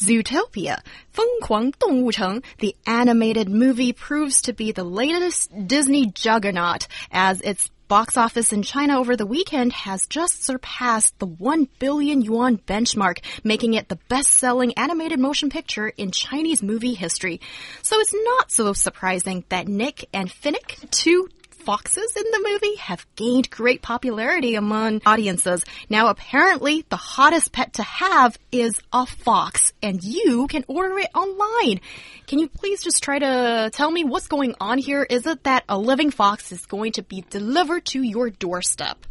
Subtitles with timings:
[0.00, 8.16] Zootopia, 疯狂动物城, the animated movie proves to be the latest Disney juggernaut as its box
[8.16, 13.74] office in China over the weekend has just surpassed the 1 billion yuan benchmark, making
[13.74, 17.40] it the best-selling animated motion picture in Chinese movie history.
[17.82, 21.28] So it's not so surprising that Nick and Finnick, two
[21.61, 25.63] foxes in the movie have gained great popularity among audiences.
[25.89, 31.09] Now, apparently, the hottest pet to have is a fox, and you can order it
[31.15, 31.79] online.
[32.27, 35.05] Can you please just try to tell me what's going on here?
[35.09, 39.05] Is it that a living fox is going to be delivered to your doorstep?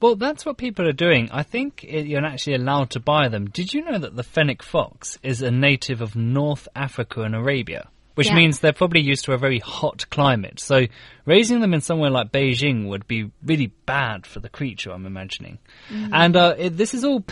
[0.00, 1.28] Well, that's what people are doing.
[1.30, 3.50] I think you're actually allowed to buy them.
[3.50, 7.88] Did you know that the fennec fox is a native of North Africa and Arabia?
[8.20, 8.34] Which yeah.
[8.34, 10.60] means they're probably used to a very hot climate.
[10.60, 10.82] So
[11.24, 15.56] raising them in somewhere like Beijing would be really bad for the creature, I'm imagining.
[15.88, 16.10] Mm.
[16.12, 17.24] And uh, it, this is all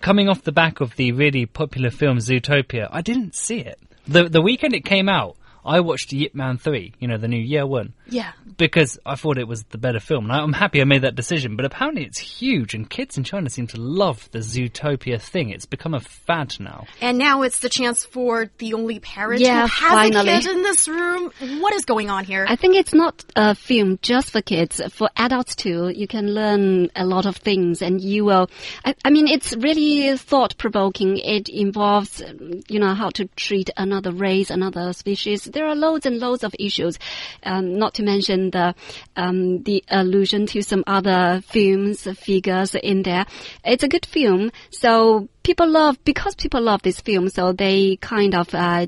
[0.00, 2.88] coming off the back of the really popular film Zootopia.
[2.90, 3.78] I didn't see it.
[4.08, 7.40] The the weekend it came out, I watched Ip Man 3, you know, the new
[7.40, 7.94] year one.
[8.08, 8.32] Yeah.
[8.56, 10.24] Because I thought it was the better film.
[10.24, 13.48] And I'm happy I made that decision, but apparently it's huge and kids in China
[13.48, 15.50] seem to love the Zootopia thing.
[15.50, 16.86] It's become a fad now.
[17.00, 20.30] And now it's the chance for the only parent yeah, who has finally.
[20.30, 21.30] a kid in this room.
[21.60, 22.44] What is going on here?
[22.48, 24.80] I think it's not a film just for kids.
[24.90, 28.50] For adults too, you can learn a lot of things and you will,
[28.84, 31.18] I, I mean, it's really thought provoking.
[31.18, 32.20] It involves,
[32.68, 36.54] you know, how to treat another race, another species there are loads and loads of
[36.58, 36.98] issues,
[37.44, 38.74] um, not to mention the
[39.16, 43.26] um, the allusion to some other films, figures in there.
[43.64, 48.34] It's a good film, so people love because people love this film, so they kind
[48.34, 48.54] of.
[48.54, 48.86] Uh,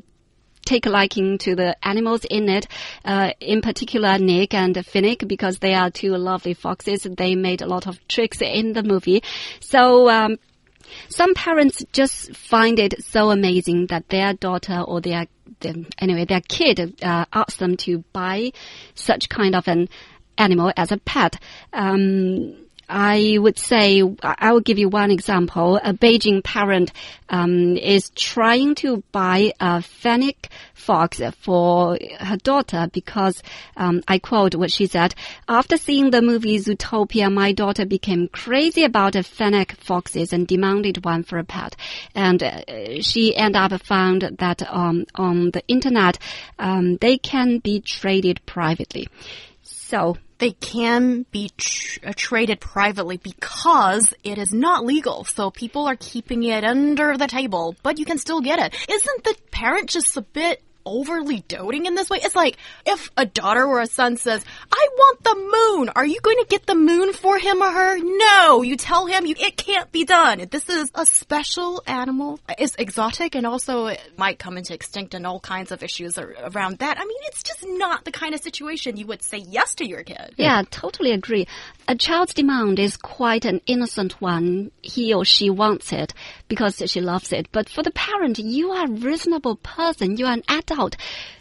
[0.64, 2.66] take a liking to the animals in it,
[3.04, 7.02] uh, in particular Nick and Finnick, because they are two lovely foxes.
[7.02, 9.22] They made a lot of tricks in the movie.
[9.60, 10.38] So, um,
[11.08, 15.26] some parents just find it so amazing that their daughter or their
[15.60, 18.52] their anyway, their kid uh, asks them to buy
[18.94, 19.88] such kind of an
[20.38, 21.38] animal as a pet.
[21.72, 25.76] Um, I would say, I will give you one example.
[25.82, 26.92] A Beijing parent
[27.28, 33.42] um, is trying to buy a fennec fox for her daughter because,
[33.76, 35.14] um, I quote what she said,
[35.48, 41.22] after seeing the movie Zootopia, my daughter became crazy about fennec foxes and demanded one
[41.22, 41.76] for a pet.
[42.14, 46.18] And uh, she ended up found that um, on the internet,
[46.58, 49.08] um, they can be traded privately.
[49.94, 55.22] So they can be tr uh, traded privately because it is not legal.
[55.22, 58.74] So people are keeping it under the table, but you can still get it.
[58.90, 62.18] Isn't the parent just a bit overly doting in this way.
[62.22, 64.44] It's like if a daughter or a son says,
[65.04, 65.90] want the moon.
[65.94, 67.98] Are you going to get the moon for him or her?
[67.98, 68.62] No.
[68.62, 70.46] You tell him you, it can't be done.
[70.50, 72.40] This is a special animal.
[72.58, 76.78] It's exotic and also it might come into extinct and all kinds of issues around
[76.78, 76.98] that.
[76.98, 80.02] I mean, it's just not the kind of situation you would say yes to your
[80.02, 80.34] kid.
[80.36, 81.46] Yeah, totally agree.
[81.86, 84.70] A child's demand is quite an innocent one.
[84.82, 86.14] He or she wants it
[86.48, 87.48] because she loves it.
[87.52, 90.16] But for the parent, you are a reasonable person.
[90.16, 90.96] You are an adult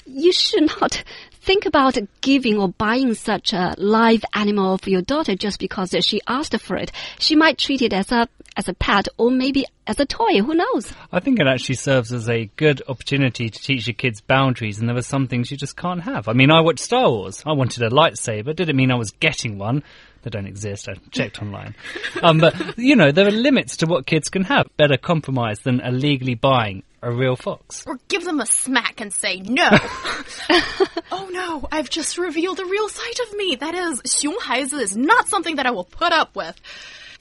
[0.05, 1.03] you should not
[1.43, 6.21] think about giving or buying such a live animal for your daughter just because she
[6.25, 6.91] asked for it.
[7.19, 10.40] She might treat it as a as a pet or maybe as a toy.
[10.40, 10.92] Who knows?
[11.12, 14.88] I think it actually serves as a good opportunity to teach your kids boundaries, and
[14.88, 16.28] there are some things you just can't have.
[16.28, 17.42] I mean, I watched Star Wars.
[17.46, 18.54] I wanted a lightsaber.
[18.54, 19.82] Didn't mean I was getting one.
[20.22, 20.88] They don't exist.
[20.88, 21.76] I checked online.
[22.22, 24.66] Um, but you know, there are limits to what kids can have.
[24.76, 27.84] Better compromise than illegally buying a real fox.
[27.86, 29.68] Or give them a smack and say, no.
[31.12, 33.56] oh no, I've just revealed a real side of me.
[33.56, 36.60] That is, 熊孩子 is not something that I will put up with.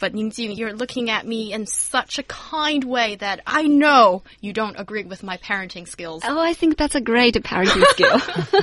[0.03, 4.53] But Ningjing, you're looking at me in such a kind way that I know you
[4.53, 6.23] don't agree with my parenting skills.
[6.27, 8.11] Oh, I think that's a great parenting skill.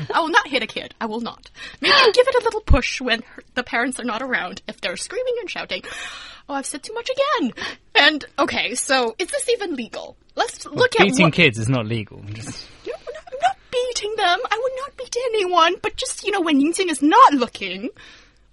[0.14, 0.94] I will not hit a kid.
[1.00, 1.50] I will not.
[1.80, 3.24] Maybe give it a little push when
[3.56, 5.84] the parents are not around if they're screaming and shouting.
[6.50, 7.54] Oh, I've said too much again.
[7.96, 10.18] And okay, so is this even legal?
[10.36, 12.22] Let's well, look beating at beating kids is not legal.
[12.34, 12.68] Just...
[12.86, 14.40] No, I'm not beating them.
[14.52, 15.76] I would not beat anyone.
[15.82, 17.92] But just you know, when Yingqing is not looking.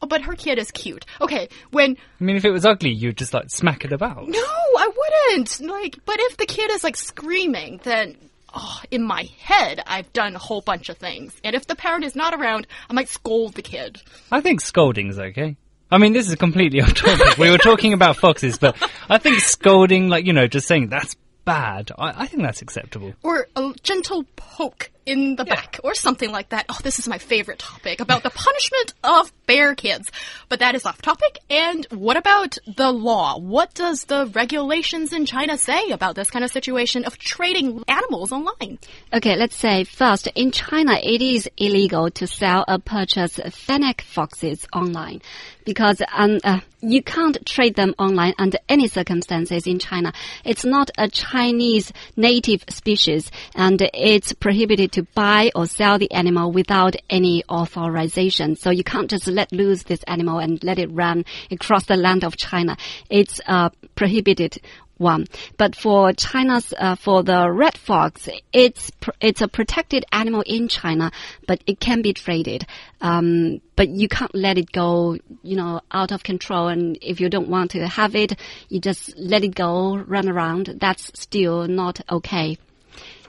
[0.02, 1.06] Oh, but her kid is cute.
[1.20, 4.28] Okay, when I mean, if it was ugly, you'd just like smack it about.
[4.28, 4.90] No, I
[5.28, 5.60] wouldn't.
[5.60, 8.16] Like, but if the kid is like screaming, then
[8.54, 11.34] oh, in my head, I've done a whole bunch of things.
[11.44, 14.02] And if the parent is not around, I might scold the kid.
[14.30, 15.56] I think scolding's okay.
[15.90, 17.38] I mean, this is completely off topic.
[17.38, 18.76] we were talking about foxes, but
[19.08, 21.14] I think scolding, like, you know, just saying that's
[21.44, 23.14] bad, I, I think that's acceptable.
[23.22, 25.54] Or a gentle poke in the yeah.
[25.54, 26.66] back or something like that.
[26.68, 30.10] Oh, this is my favorite topic about the punishment of bear kids.
[30.48, 31.38] But that is off topic.
[31.48, 33.38] And what about the law?
[33.38, 38.32] What does the regulations in China say about this kind of situation of trading animals
[38.32, 38.78] online?
[39.12, 44.66] Okay, let's say first, in China, it is illegal to sell or purchase fennec foxes
[44.72, 45.22] online
[45.64, 50.12] because um, uh, you can't trade them online under any circumstances in China.
[50.44, 56.50] It's not a Chinese native species and it's prohibited to buy or sell the animal
[56.50, 58.56] without any authorization.
[58.56, 62.24] So you can't just let loose this animal and let it run across the land
[62.24, 62.78] of China.
[63.10, 64.58] It's uh, prohibited
[64.96, 65.26] one.
[65.58, 68.90] But for China's, uh, for the red fox, it's
[69.20, 71.12] it's a protected animal in China,
[71.46, 72.66] but it can be traded.
[73.02, 76.68] Um, but you can't let it go, you know, out of control.
[76.68, 78.40] And if you don't want to have it,
[78.70, 80.78] you just let it go, run around.
[80.80, 82.56] That's still not okay.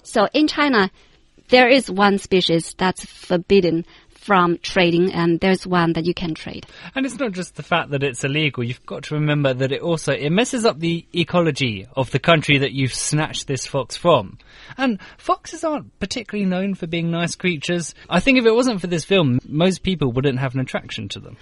[0.04, 0.90] So in China,
[1.50, 3.86] there is one species that's forbidden
[4.28, 6.66] from trading, and there's one that you can trade.
[6.94, 8.62] And it's not just the fact that it's illegal.
[8.62, 12.58] You've got to remember that it also it messes up the ecology of the country
[12.58, 14.38] that you've snatched this fox from.
[14.78, 17.96] And foxes aren't particularly known for being nice creatures.
[18.10, 21.22] I think if it wasn't for this film, most people wouldn't have an attraction to
[21.22, 21.38] them.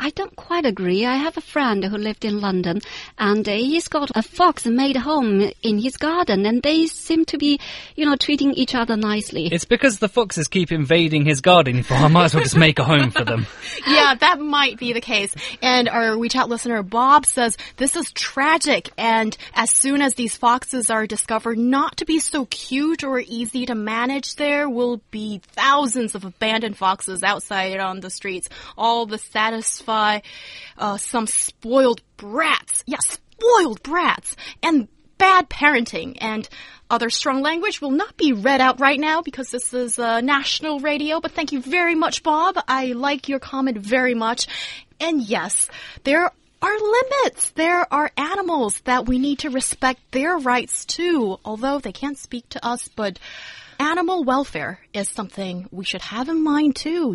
[0.00, 1.04] I don't quite agree.
[1.04, 2.80] I have a friend who lived in London
[3.18, 7.36] and uh, he's got a fox made home in his garden and they seem to
[7.36, 7.58] be,
[7.96, 9.48] you know, treating each other nicely.
[9.50, 11.82] It's because the foxes keep invading his garden.
[11.82, 13.46] So I might as well just make a home for them.
[13.88, 15.34] yeah, that might be the case.
[15.60, 20.90] And our WeChat listener Bob says this is tragic and as soon as these foxes
[20.90, 26.14] are discovered not to be so cute or easy to manage, there will be thousands
[26.14, 30.20] of abandoned foxes outside on the streets, all the satisfied satisfy
[30.76, 32.84] uh, some spoiled brats.
[32.86, 34.36] Yes, spoiled brats.
[34.62, 36.48] And bad parenting and
[36.90, 40.80] other strong language will not be read out right now because this is uh, national
[40.80, 41.20] radio.
[41.20, 42.56] But thank you very much, Bob.
[42.68, 44.46] I like your comment very much.
[45.00, 45.68] And yes,
[46.04, 46.30] there
[46.62, 47.50] are limits.
[47.50, 52.48] There are animals that we need to respect their rights too, although they can't speak
[52.50, 53.18] to us, but
[53.78, 57.14] animal welfare is something we should have in mind too.